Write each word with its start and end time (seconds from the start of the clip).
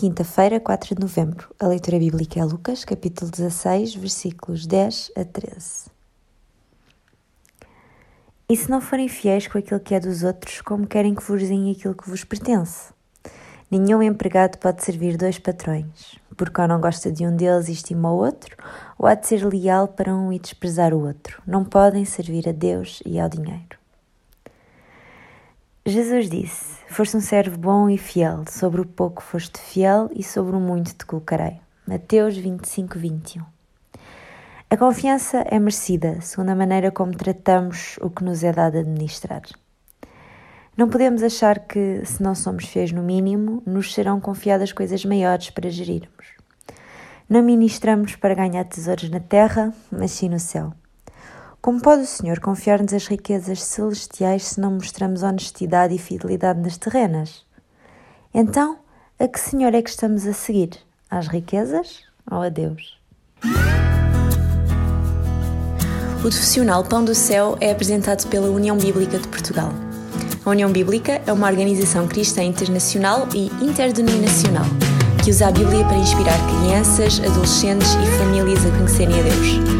quinta-feira, 0.00 0.58
4 0.58 0.94
de 0.94 1.00
novembro. 1.02 1.54
A 1.60 1.66
leitura 1.66 1.98
bíblica 1.98 2.40
é 2.40 2.44
Lucas, 2.44 2.86
capítulo 2.86 3.30
16, 3.30 3.96
versículos 3.96 4.64
10 4.64 5.12
a 5.14 5.26
13. 5.26 5.90
E 8.48 8.56
se 8.56 8.70
não 8.70 8.80
forem 8.80 9.08
fiéis 9.08 9.46
com 9.46 9.58
aquilo 9.58 9.78
que 9.78 9.94
é 9.94 10.00
dos 10.00 10.22
outros, 10.22 10.62
como 10.62 10.86
querem 10.86 11.14
que 11.14 11.22
vos 11.22 11.42
deem 11.42 11.70
aquilo 11.70 11.94
que 11.94 12.08
vos 12.08 12.24
pertence? 12.24 12.94
Nenhum 13.70 14.02
empregado 14.02 14.56
pode 14.56 14.82
servir 14.82 15.18
dois 15.18 15.38
patrões, 15.38 16.18
porque 16.34 16.58
ou 16.62 16.66
não 16.66 16.80
gosta 16.80 17.12
de 17.12 17.26
um 17.26 17.36
deles 17.36 17.68
e 17.68 17.72
estima 17.72 18.10
o 18.10 18.16
outro, 18.16 18.56
ou 18.98 19.06
há 19.06 19.14
de 19.14 19.26
ser 19.26 19.44
leal 19.44 19.86
para 19.86 20.16
um 20.16 20.32
e 20.32 20.38
desprezar 20.38 20.94
o 20.94 21.06
outro. 21.06 21.42
Não 21.46 21.62
podem 21.62 22.06
servir 22.06 22.48
a 22.48 22.52
Deus 22.52 23.02
e 23.04 23.20
ao 23.20 23.28
dinheiro. 23.28 23.78
Jesus 25.84 26.30
disse: 26.30 26.79
Foste 26.90 27.16
um 27.16 27.20
servo 27.20 27.56
bom 27.56 27.88
e 27.88 27.96
fiel, 27.96 28.42
sobre 28.50 28.80
o 28.80 28.84
pouco 28.84 29.22
foste 29.22 29.60
fiel 29.60 30.10
e 30.12 30.24
sobre 30.24 30.56
o 30.56 30.60
muito 30.60 30.92
te 30.92 31.06
colocarei. 31.06 31.60
Mateus 31.86 32.36
25, 32.36 32.98
21. 32.98 33.44
A 34.68 34.76
confiança 34.76 35.38
é 35.46 35.56
merecida, 35.60 36.20
segundo 36.20 36.50
a 36.50 36.54
maneira 36.56 36.90
como 36.90 37.16
tratamos 37.16 37.96
o 38.02 38.10
que 38.10 38.24
nos 38.24 38.42
é 38.42 38.52
dado 38.52 38.78
administrar. 38.78 39.42
Não 40.76 40.88
podemos 40.88 41.22
achar 41.22 41.60
que, 41.60 42.04
se 42.04 42.20
não 42.20 42.34
somos 42.34 42.64
fiéis 42.64 42.90
no 42.90 43.04
mínimo, 43.04 43.62
nos 43.64 43.94
serão 43.94 44.20
confiadas 44.20 44.72
coisas 44.72 45.04
maiores 45.04 45.48
para 45.48 45.70
gerirmos. 45.70 46.34
Não 47.28 47.40
ministramos 47.40 48.16
para 48.16 48.34
ganhar 48.34 48.64
tesouros 48.64 49.08
na 49.08 49.20
terra, 49.20 49.72
mas 49.92 50.10
sim 50.10 50.28
no 50.28 50.40
céu. 50.40 50.74
Como 51.62 51.78
pode 51.78 52.04
o 52.04 52.06
Senhor 52.06 52.40
confiar-nos 52.40 52.94
as 52.94 53.06
riquezas 53.06 53.62
celestiais 53.62 54.44
se 54.44 54.60
não 54.60 54.70
mostramos 54.72 55.22
honestidade 55.22 55.94
e 55.94 55.98
fidelidade 55.98 56.58
nas 56.58 56.78
terrenas? 56.78 57.44
Então, 58.32 58.78
a 59.18 59.28
que 59.28 59.38
Senhor 59.38 59.74
é 59.74 59.82
que 59.82 59.90
estamos 59.90 60.26
a 60.26 60.32
seguir? 60.32 60.70
Às 61.10 61.28
riquezas 61.28 62.00
ou 62.30 62.40
a 62.40 62.48
Deus? 62.48 62.98
O 66.18 66.20
profissional 66.22 66.82
Pão 66.82 67.04
do 67.04 67.14
Céu 67.14 67.58
é 67.60 67.72
apresentado 67.72 68.26
pela 68.28 68.48
União 68.48 68.78
Bíblica 68.78 69.18
de 69.18 69.28
Portugal. 69.28 69.70
A 70.42 70.50
União 70.50 70.72
Bíblica 70.72 71.20
é 71.26 71.32
uma 71.32 71.46
organização 71.46 72.08
cristã 72.08 72.42
internacional 72.42 73.28
e 73.34 73.48
interdenominacional 73.62 74.64
que 75.22 75.30
usa 75.30 75.48
a 75.48 75.50
Bíblia 75.50 75.84
para 75.84 75.98
inspirar 75.98 76.38
crianças, 76.46 77.20
adolescentes 77.20 77.92
e 77.92 78.18
famílias 78.18 78.64
a 78.64 78.70
conhecerem 78.70 79.20
a 79.20 79.22
Deus. 79.22 79.79